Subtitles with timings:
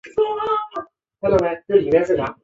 [1.63, 2.35] 建阳人。